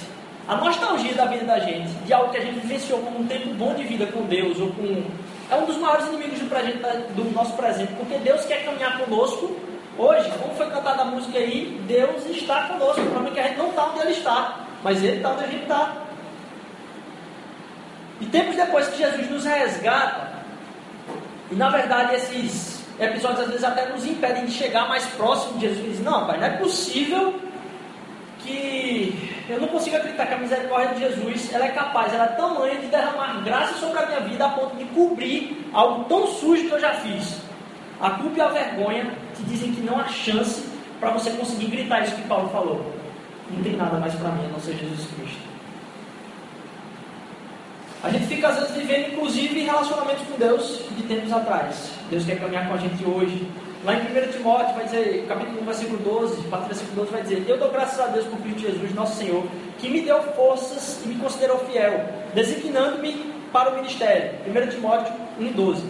[0.50, 3.54] A nostalgia da vida da gente, de algo que a gente vivenciou como um tempo
[3.54, 5.04] bom de vida com Deus, ou com.
[5.48, 6.80] É um dos maiores inimigos do, presente,
[7.14, 9.56] do nosso presente, porque Deus quer caminhar conosco
[9.96, 10.28] hoje.
[10.42, 13.00] Como foi cantada a música aí, Deus está conosco.
[13.00, 15.44] O problema é que a gente não está onde Ele está, mas Ele está onde
[15.44, 15.98] a gente está.
[18.20, 20.32] E tempos depois que Jesus nos resgata,
[21.52, 25.68] e na verdade esses episódios às vezes até nos impedem de chegar mais próximo de
[25.68, 27.40] Jesus, não, pai, não é possível
[28.50, 32.28] que eu não consigo acreditar que a misericórdia de Jesus ela é capaz, ela é
[32.30, 36.68] tamanha de derramar graça sobre a minha vida a ponto de cobrir algo tão sujo
[36.68, 37.40] que eu já fiz.
[38.02, 40.64] A culpa e a vergonha te dizem que não há chance
[41.00, 42.94] para você conseguir gritar isso que Paulo falou.
[43.52, 45.50] Não tem nada mais para mim a não ser Jesus Cristo.
[48.02, 51.92] A gente fica às vezes vivendo, inclusive, relacionamentos com Deus de tempos atrás.
[52.10, 53.46] Deus quer caminhar com a gente hoje.
[53.86, 57.46] Lá em 1 Timóteo vai dizer, capítulo 1, versículo 12, parte versículo 12 vai dizer,
[57.48, 59.42] Eu dou graças a Deus por Cristo Jesus, nosso Senhor,
[59.78, 64.32] que me deu forças e me considerou fiel, designando-me para o ministério.
[64.46, 65.84] 1 Timóteo 1, 12.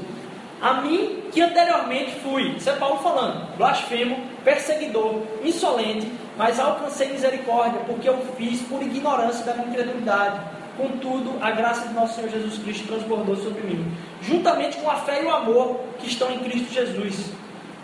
[0.62, 7.80] A mim, que anteriormente fui, isso é Paulo falando, blasfemo, perseguidor, insolente, mas alcancei misericórdia,
[7.88, 10.39] porque eu fiz por ignorância da incredulidade.
[10.78, 15.23] Contudo, a graça de nosso Senhor Jesus Cristo transbordou sobre mim, juntamente com a fé
[15.23, 17.32] e o amor que estão em Cristo Jesus.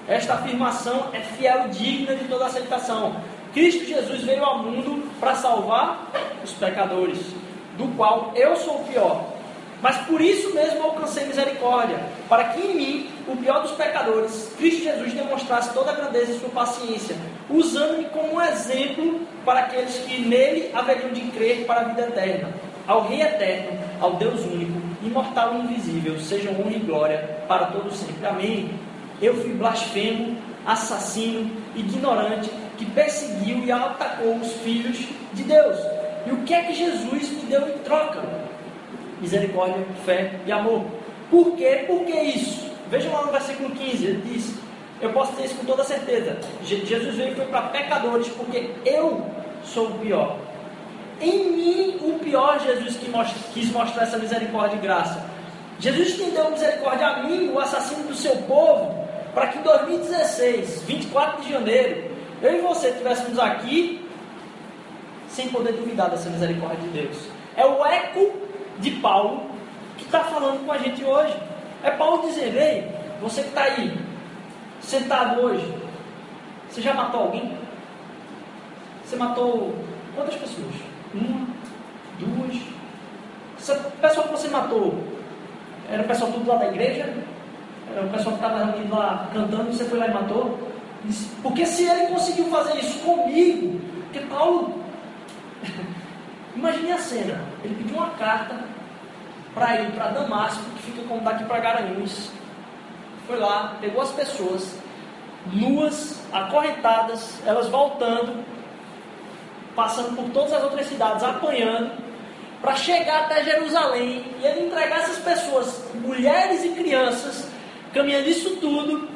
[0.07, 3.15] Esta afirmação é fiel e digna de toda aceitação.
[3.53, 6.11] Cristo Jesus veio ao mundo para salvar
[6.43, 7.19] os pecadores,
[7.77, 9.25] do qual eu sou o pior.
[9.81, 14.83] Mas por isso mesmo alcancei misericórdia, para que em mim, o pior dos pecadores, Cristo
[14.83, 17.15] Jesus demonstrasse toda a grandeza e sua paciência,
[17.49, 22.49] usando-me como um exemplo para aqueles que nele haveriam de crer para a vida eterna.
[22.87, 27.95] Ao Rei eterno, ao Deus único, imortal e invisível, sejam honra e glória para todos
[27.95, 28.25] sempre.
[28.25, 28.79] Amém.
[29.21, 34.97] Eu fui blasfemo, assassino, ignorante, que perseguiu e atacou os filhos
[35.33, 35.77] de Deus.
[36.25, 38.21] E o que é que Jesus me deu em troca?
[39.21, 40.83] Misericórdia, fé e amor.
[41.29, 41.85] Por quê?
[41.87, 42.71] Por que isso?
[42.89, 44.55] Vejam lá no versículo 15, ele diz:
[45.01, 46.37] Eu posso dizer isso com toda certeza.
[46.63, 49.25] Jesus veio foi para pecadores, porque eu
[49.63, 50.37] sou o pior.
[51.21, 55.23] Em mim, o pior, Jesus que mostra, quis mostrar essa misericórdia e graça.
[55.79, 59.04] Jesus estendeu misericórdia a mim, o assassino do seu povo,
[59.35, 62.09] para que em 2016, 24 de janeiro,
[62.41, 64.07] eu e você estivéssemos aqui
[65.27, 67.17] sem poder duvidar dessa misericórdia de Deus.
[67.57, 68.31] É o eco
[68.79, 69.51] de Paulo
[69.97, 71.35] que está falando com a gente hoje.
[71.83, 72.89] É Paulo dizendo: Ei,
[73.21, 73.97] você que está aí,
[74.79, 75.73] sentado hoje,
[76.69, 77.57] você já matou alguém?
[79.03, 79.75] Você matou
[80.15, 80.75] quantas pessoas?
[81.13, 81.45] Uma,
[82.19, 82.61] duas.
[83.59, 84.95] Essa pessoa que você matou
[85.91, 87.13] era o pessoal tudo lá da igreja?
[87.91, 90.57] O pessoal que estava reunido lá cantando, você foi lá e matou.
[91.41, 94.83] Porque se ele conseguiu fazer isso comigo, porque Paulo,
[96.55, 98.55] imagine a cena, ele pediu uma carta
[99.53, 102.31] para ir para Damasco, que fica como daqui para Garanhuns,
[103.27, 104.77] foi lá, pegou as pessoas,
[105.51, 108.43] nuas, acorrentadas, elas voltando,
[109.75, 111.91] passando por todas as outras cidades, apanhando,
[112.61, 117.47] para chegar até Jerusalém e ele entregar essas pessoas, mulheres e crianças,
[117.95, 119.07] caminhando isso tudo,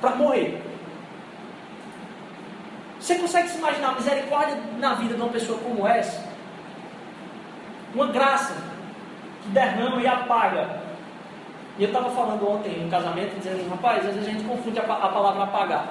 [0.00, 0.60] para morrer.
[2.98, 6.24] Você consegue se imaginar a misericórdia na vida de uma pessoa como essa?
[7.94, 8.56] Uma graça
[9.42, 10.82] que derrama e apaga.
[11.78, 14.82] E eu estava falando ontem no casamento, dizendo, rapaz, às vezes a gente confunde a,
[14.82, 15.86] a palavra apagar.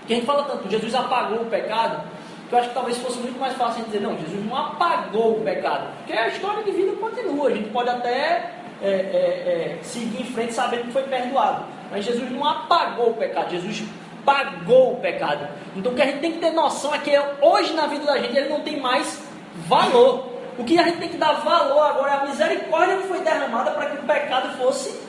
[0.00, 2.02] Porque a gente fala tanto, Jesus apagou o pecado,
[2.48, 5.44] que eu acho que talvez fosse muito mais fácil dizer, não, Jesus não apagou o
[5.44, 5.86] pecado.
[5.98, 10.32] Porque a história de vida continua, a gente pode até é, é, é, seguir em
[10.32, 11.64] frente sabendo que foi perdoado.
[11.90, 13.84] Mas Jesus não apagou o pecado, Jesus
[14.24, 15.48] pagou o pecado.
[15.76, 18.18] Então o que a gente tem que ter noção é que hoje na vida da
[18.18, 19.22] gente ele não tem mais
[19.66, 20.30] valor.
[20.58, 23.70] O que a gente tem que dar valor agora é a misericórdia que foi derramada
[23.72, 25.00] para que o pecado fosse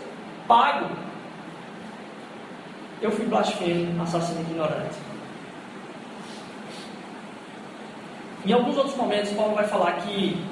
[0.47, 0.89] pago.
[3.01, 4.95] Eu fui blasfemo, assassino ignorante.
[8.45, 10.43] Em alguns outros momentos, Paulo vai falar que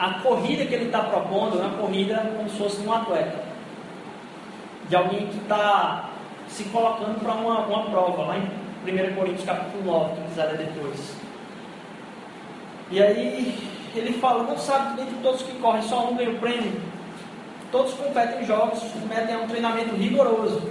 [0.00, 3.50] a corrida que ele está propondo é uma corrida como se fosse um atleta
[4.88, 6.08] de alguém que está
[6.48, 11.14] se colocando para uma, uma prova, lá em 1 Coríntios capítulo 9, que quiser depois.
[12.90, 16.38] E aí ele fala, não sabe que dentre todos que correm só um ganha o
[16.38, 16.80] prêmio.
[17.70, 20.62] Todos competem em jogos, submetem a um treinamento rigoroso.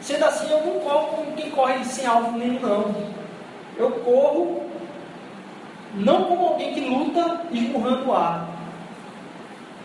[0.00, 2.94] Sendo assim, eu não corro como quem corre sem alvo nenhum, não.
[3.76, 4.62] Eu corro
[5.94, 8.51] não como alguém que luta esmurrando o ar.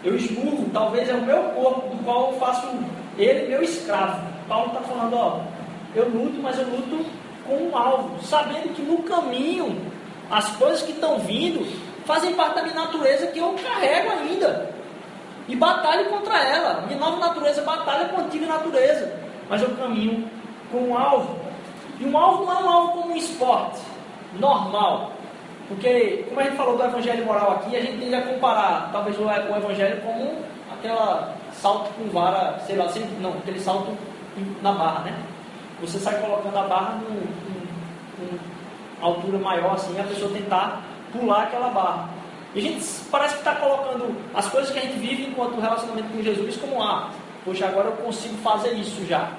[0.04, 2.68] Eu esmurro, talvez é o meu corpo, do qual eu faço
[3.18, 4.22] ele meu escravo.
[4.48, 5.42] Paulo está falando, ó,
[5.96, 7.06] eu luto, mas eu luto
[7.46, 9.76] com um alvo, sabendo que no caminho
[10.30, 11.66] as coisas que estão vindo
[12.06, 14.70] fazem parte da minha natureza que eu carrego ainda.
[15.48, 16.82] E batalho contra ela.
[16.88, 19.14] Minha nova natureza batalha com a antiga natureza.
[19.50, 20.30] Mas eu caminho
[20.72, 21.38] com um alvo.
[22.00, 23.80] E um alvo não é um alvo como um esporte
[24.40, 25.14] normal.
[25.68, 29.18] Porque, como a gente falou do evangelho moral aqui, a gente tende a comparar talvez
[29.20, 30.36] o evangelho como
[30.72, 33.98] aquela salto com vara, sei lá, sempre, não, aquele salto
[34.62, 35.18] na barra, né?
[35.82, 38.40] Você sai colocando a barra em
[39.02, 42.10] altura maior, assim, a pessoa tentar pular aquela barra.
[42.56, 46.10] E a gente parece que está colocando as coisas que a gente vive enquanto relacionamento
[46.10, 47.10] com Jesus como, ah,
[47.44, 49.32] poxa, agora eu consigo fazer isso já.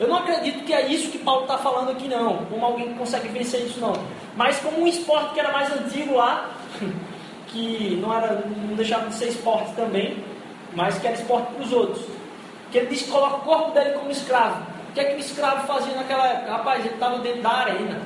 [0.00, 2.98] Eu não acredito que é isso que Paulo está falando aqui, não, como alguém que
[2.98, 3.92] consegue vencer isso, não.
[4.36, 6.50] Mas como um esporte que era mais antigo lá,
[7.48, 10.22] que não, era, não deixava de ser esporte também,
[10.72, 12.04] mas que era esporte para os outros.
[12.70, 14.62] Que ele diz que coloca o corpo dele como escravo.
[14.90, 16.52] O que é que o escravo fazia naquela época?
[16.52, 18.00] Rapaz, ele estava dentro da arena.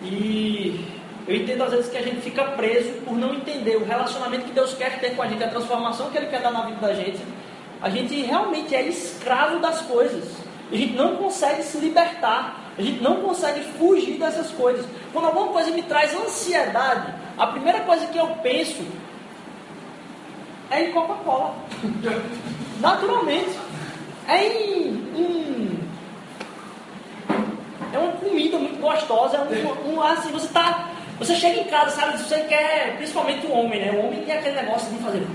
[0.00, 0.86] E
[1.26, 4.52] eu entendo às vezes que a gente fica preso por não entender o relacionamento que
[4.52, 6.94] Deus quer ter com a gente, a transformação que Ele quer dar na vida da
[6.94, 7.18] gente.
[7.80, 10.24] A gente realmente é escravo das coisas.
[10.70, 12.72] A gente não consegue se libertar.
[12.76, 14.84] A gente não consegue fugir dessas coisas.
[15.12, 18.84] Quando alguma coisa me traz ansiedade, a primeira coisa que eu penso
[20.70, 21.54] é em Coca-Cola.
[22.80, 23.58] Naturalmente.
[24.26, 25.80] É em, em,
[27.92, 29.38] É uma comida muito gostosa.
[29.38, 30.90] É um, um, assim, você tá.
[31.18, 32.18] Você chega em casa, sabe?
[32.18, 32.96] Você quer.
[32.96, 33.92] Principalmente o homem, né?
[33.92, 35.26] O homem tem aquele negócio de fazer.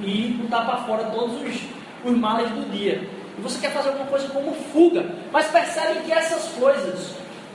[0.00, 1.60] E botar para fora todos os,
[2.04, 3.08] os males do dia.
[3.38, 5.04] E você quer fazer alguma coisa como fuga.
[5.32, 7.14] Mas percebe que essas coisas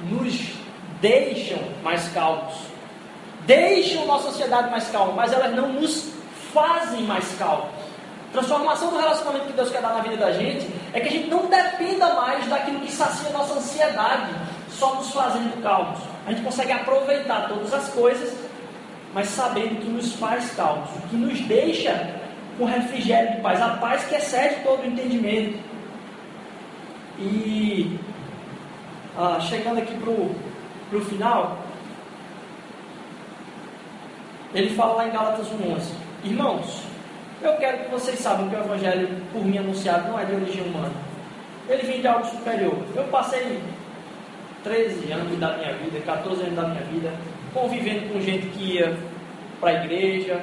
[0.10, 0.54] nos
[1.02, 2.54] deixam mais calmos.
[3.45, 6.12] Deixam nossa sociedade mais calma, mas elas não nos
[6.54, 7.80] fazem mais calmos.
[8.32, 11.30] Transformação do relacionamento que Deus quer dar na vida da gente é que a gente
[11.30, 14.30] não dependa mais daquilo que sacia nossa ansiedade,
[14.69, 15.99] só nos fazendo calmos.
[16.28, 18.38] A gente consegue aproveitar todas as coisas,
[19.15, 22.19] mas sabendo que nos faz calmos, o que nos deixa
[22.60, 25.58] com refrigério de paz, a paz que excede todo o entendimento.
[27.17, 27.98] E
[29.17, 31.58] ah, chegando aqui para o final,
[34.54, 35.93] ele fala lá em Gálatas 1,11.
[36.26, 36.84] Irmãos,
[37.41, 40.63] eu quero que vocês saibam que o Evangelho, por mim anunciado, não é de origem
[40.63, 40.91] humana.
[41.69, 42.78] Ele vem de algo superior.
[42.93, 43.60] Eu passei
[44.63, 47.13] 13 anos da minha vida, 14 anos da minha vida,
[47.54, 48.98] convivendo com gente que ia
[49.62, 50.41] para a igreja,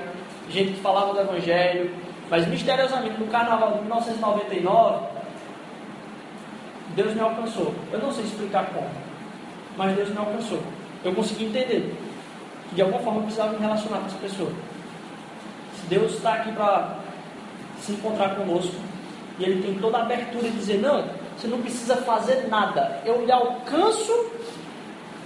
[0.50, 1.90] gente que falava do Evangelho,
[2.30, 5.06] mas misteriosamente no carnaval de 1999,
[6.94, 7.74] Deus me alcançou.
[7.92, 8.88] Eu não sei explicar como,
[9.76, 10.60] mas Deus me alcançou.
[11.04, 11.94] Eu consegui entender
[12.68, 14.50] que de alguma forma eu precisava me relacionar com essa pessoa.
[15.88, 16.98] Deus está aqui para
[17.80, 18.74] se encontrar conosco
[19.38, 21.04] e Ele tem toda a abertura de dizer: não,
[21.36, 24.30] você não precisa fazer nada, eu lhe alcanço,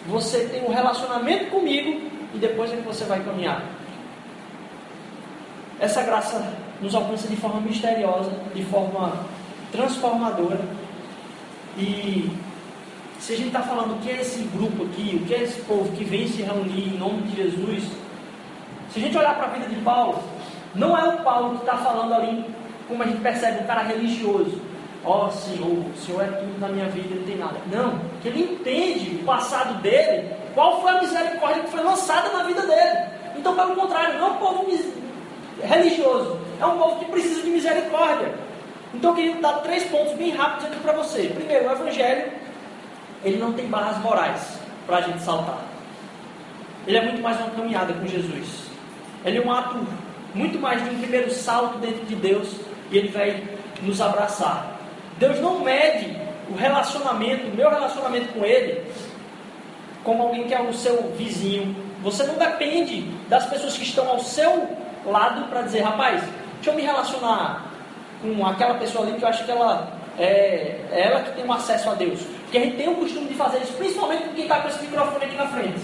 [0.06, 3.62] você tem um relacionamento comigo e depois é que você vai caminhar.
[5.80, 9.12] Essa graça nos alcança de forma misteriosa, de forma
[9.72, 10.60] transformadora.
[11.76, 12.30] E
[13.18, 15.60] se a gente está falando o que é esse grupo aqui, o que é esse
[15.62, 17.84] povo que vem se reunir em nome de Jesus,
[18.90, 20.22] se a gente olhar para a vida de Paulo,
[20.74, 22.44] não é o Paulo que está falando ali,
[22.86, 24.60] como a gente percebe, um cara religioso.
[25.02, 27.56] Ó oh, Senhor, o Senhor é tudo na minha vida, não tem nada.
[27.72, 32.42] Não, que ele entende o passado dele, qual foi a misericórdia que foi lançada na
[32.42, 32.98] vida dele.
[33.36, 34.66] Então, pelo contrário, não é um povo
[35.62, 38.32] religioso, é um povo que precisa de misericórdia.
[38.92, 41.30] Então, eu queria dar três pontos bem rápidos aqui para você.
[41.34, 42.32] Primeiro, o Evangelho,
[43.24, 45.64] ele não tem barras morais para a gente saltar.
[46.86, 48.70] Ele é muito mais uma caminhada com Jesus.
[49.24, 49.86] Ele é um ato
[50.34, 52.56] muito mais de um primeiro salto dentro de Deus
[52.90, 53.42] e ele vai
[53.82, 54.78] nos abraçar.
[55.18, 56.16] Deus não mede
[56.50, 58.82] o relacionamento, o meu relacionamento com Ele,
[60.02, 61.76] como alguém que é o seu vizinho.
[62.02, 64.68] Você não depende das pessoas que estão ao seu
[65.06, 66.22] lado para dizer, rapaz,
[66.54, 67.66] deixa eu me relacionar
[68.22, 71.52] com aquela pessoa ali que eu acho que ela é, é ela que tem um
[71.52, 72.20] acesso a Deus.
[72.42, 74.82] Porque a gente tem o costume de fazer isso, principalmente com quem está com esse
[74.82, 75.80] microfone aqui na frente.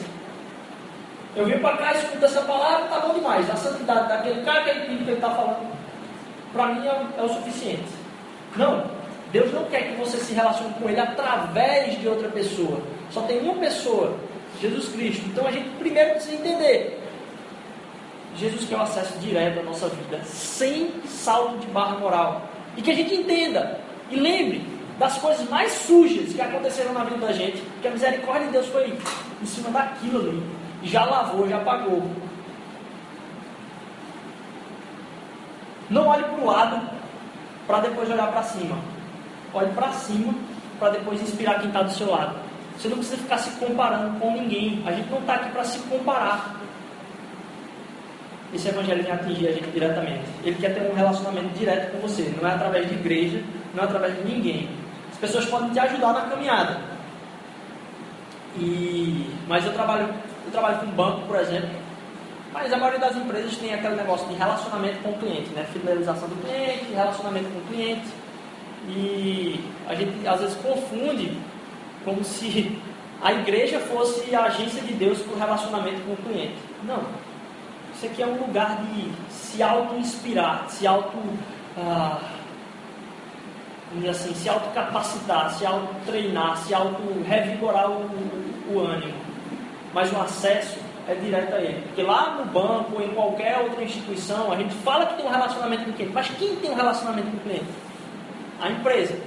[1.34, 3.48] Eu vim para cá, escuto essa palavra, está bom demais.
[3.50, 5.70] A santidade daquele cara, aquele que ele está falando,
[6.52, 7.88] para mim é, é o suficiente.
[8.56, 8.84] Não.
[9.32, 12.80] Deus não quer que você se relacione com Ele através de outra pessoa.
[13.10, 14.16] Só tem uma pessoa,
[14.60, 15.26] Jesus Cristo.
[15.26, 17.02] Então a gente primeiro precisa entender.
[18.36, 22.48] Jesus quer o acesso direto à nossa vida, sem salto de barra moral.
[22.76, 24.62] E que a gente entenda e lembre
[24.98, 28.66] das coisas mais sujas que aconteceram na vida da gente, que a misericórdia de Deus
[28.66, 28.96] foi
[29.42, 32.02] em cima daquilo ali já lavou, já pagou.
[35.90, 36.90] Não olhe para o lado
[37.66, 38.76] para depois olhar para cima.
[39.52, 40.34] Olhe para cima
[40.78, 42.36] para depois inspirar quem está do seu lado.
[42.76, 44.82] Você não precisa ficar se comparando com ninguém.
[44.86, 46.56] A gente não está aqui para se comparar.
[48.54, 50.24] Esse evangelho vem atingir a gente diretamente.
[50.44, 52.32] Ele quer ter um relacionamento direto com você.
[52.40, 53.42] Não é através de igreja,
[53.74, 54.68] não é através de ninguém.
[55.12, 56.78] As pessoas podem te ajudar na caminhada.
[58.58, 60.08] E, mas eu trabalho
[60.46, 61.68] eu trabalho com banco, por exemplo,
[62.52, 65.66] mas a maioria das empresas tem aquele negócio de relacionamento com o cliente, né?
[65.72, 68.06] Fidelização do cliente, relacionamento com o cliente.
[68.88, 71.36] E a gente às vezes confunde
[72.04, 72.78] como se
[73.20, 76.56] a igreja fosse a agência de Deus para o relacionamento com o cliente.
[76.84, 77.02] Não.
[77.96, 81.18] Isso aqui é um lugar de se auto-inspirar, se auto.
[81.76, 82.20] Ah,
[84.10, 88.04] assim, se auto-capacitar, se auto-treinar, se auto-revigorar o,
[88.70, 89.26] o ânimo
[89.96, 90.78] mas o acesso
[91.08, 91.80] é direto a ele.
[91.86, 95.30] Porque lá no banco ou em qualquer outra instituição, a gente fala que tem um
[95.30, 97.64] relacionamento com o cliente, mas quem tem um relacionamento com o cliente?
[98.60, 99.18] A empresa.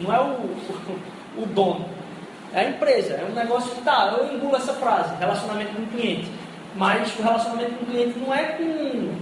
[0.00, 0.98] Não é o, o,
[1.42, 1.88] o dono.
[2.52, 3.14] É a empresa.
[3.14, 6.28] É um negócio que tá, eu engulo essa frase, relacionamento com o cliente.
[6.76, 9.14] Mas o relacionamento com o cliente não é com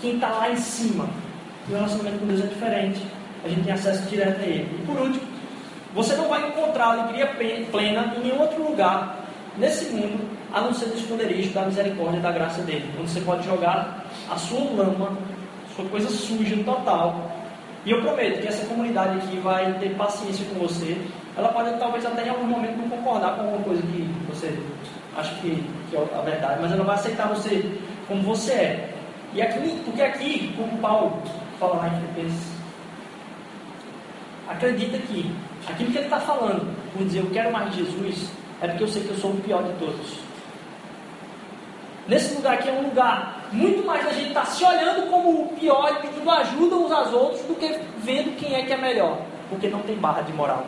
[0.00, 1.08] quem está lá em cima.
[1.68, 3.02] O relacionamento com Deus é diferente.
[3.44, 4.78] A gente tem acesso direto a Ele.
[4.82, 5.26] E por último,
[5.94, 7.26] você não vai encontrar alegria
[7.70, 12.22] plena em nenhum outro lugar nesse mundo, a não ser no esconderijo da misericórdia e
[12.22, 15.16] da graça dele, onde você pode jogar a sua lama,
[15.74, 17.30] sua coisa suja total.
[17.84, 21.00] E eu prometo que essa comunidade aqui vai ter paciência com você.
[21.36, 24.58] Ela pode talvez até em algum momento não concordar com alguma coisa que você
[25.16, 28.94] acha que, que é a verdade, mas ela vai aceitar você como você é.
[29.32, 31.22] E aqui, porque aqui, como Paulo
[31.58, 32.52] fala lá em Filipenses,
[34.48, 35.34] acredita que
[35.68, 39.02] aquilo que ele está falando, por dizer eu quero mais Jesus, é porque eu sei
[39.02, 40.18] que eu sou o pior de todos.
[42.08, 45.42] Nesse lugar aqui é um lugar muito mais da gente estar tá se olhando como
[45.42, 48.76] o pior e pedindo ajuda uns aos outros do que vendo quem é que é
[48.76, 49.18] melhor,
[49.50, 50.64] porque não tem barra de moral.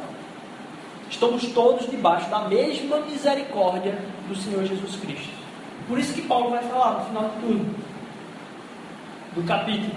[1.11, 3.99] Estamos todos debaixo da mesma misericórdia
[4.29, 5.33] do Senhor Jesus Cristo.
[5.89, 7.77] Por isso que Paulo vai falar no final de tudo,
[9.35, 9.95] do capítulo: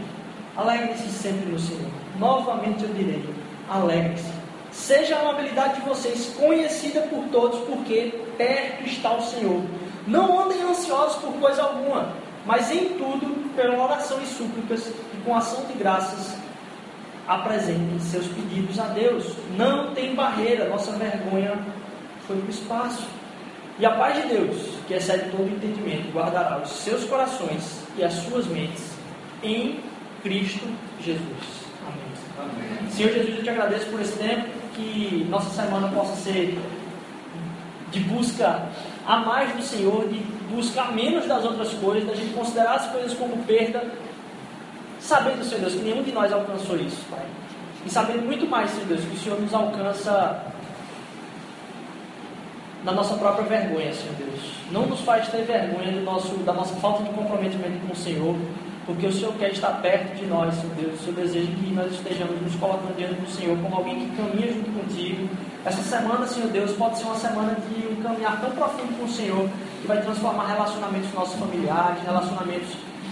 [0.55, 1.91] alegre-se sempre no Senhor.
[2.17, 3.23] Novamente eu direi:
[3.69, 4.31] alegre-se.
[4.71, 9.61] Seja a amabilidade de vocês conhecida por todos, porque perto está o Senhor.
[10.07, 12.13] Não andem ansiosos por coisa alguma,
[12.45, 16.35] mas em tudo, pela oração e súplicas, e com ação de graças,
[17.35, 19.33] apresentem seus pedidos a Deus.
[19.57, 21.57] Não tem barreira, nossa vergonha
[22.27, 23.07] foi para o espaço.
[23.79, 24.57] E a paz de Deus,
[24.87, 28.91] que excede todo entendimento, guardará os seus corações e as suas mentes
[29.41, 29.79] em
[30.21, 30.67] Cristo
[30.99, 31.21] Jesus.
[31.87, 32.51] Amém.
[32.53, 32.91] Amém.
[32.91, 36.59] Senhor Jesus, eu te agradeço por esse tempo que nossa semana possa ser
[37.91, 38.69] de busca
[39.05, 40.19] a mais do Senhor, de
[40.53, 43.83] buscar menos das outras coisas, da gente considerar as coisas como perda,
[45.01, 47.25] sabendo, Senhor Deus, que nenhum de nós alcançou isso, Pai.
[47.85, 50.45] E sabendo muito mais, Senhor Deus, que o Senhor nos alcança
[52.83, 54.53] na nossa própria vergonha, Senhor Deus.
[54.71, 58.35] Não nos faz ter vergonha do nosso, da nossa falta de comprometimento com o Senhor,
[58.85, 60.99] porque o Senhor quer estar perto de nós, Senhor Deus.
[60.99, 64.53] O Senhor deseja que nós estejamos nos colocando diante do Senhor como alguém que caminha
[64.53, 65.29] junto contigo.
[65.63, 69.09] Essa semana, Senhor Deus, pode ser uma semana de um caminhar tão profundo com o
[69.09, 69.47] Senhor
[69.81, 72.69] que vai transformar relacionamentos nossos familiares, relacionamentos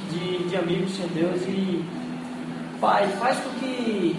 [0.09, 1.41] de, de amigos, Senhor Deus.
[1.43, 1.83] E,
[2.79, 4.15] Pai, faz com que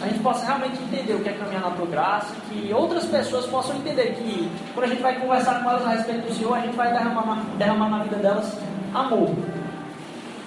[0.00, 3.46] a gente possa realmente entender o que é caminhar na tua graça, que outras pessoas
[3.46, 6.60] possam entender que quando a gente vai conversar com elas a respeito do Senhor, a
[6.60, 8.56] gente vai derramar, derramar na vida delas
[8.94, 9.30] amor.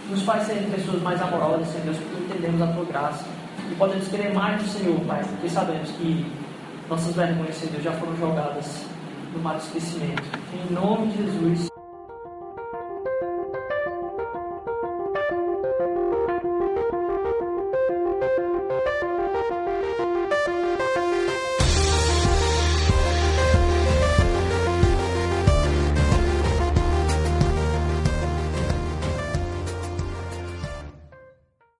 [0.10, 3.26] Nos faz ser pessoas mais amorosas, Senhor Deus, porque entendemos a tua graça
[3.72, 6.26] e podemos querer mais do Senhor, Pai, porque sabemos que
[6.90, 8.86] nossas vergonhas, Senhor Deus, já foram jogadas
[9.34, 10.24] no mar do esquecimento.
[10.54, 11.75] Em nome de Jesus.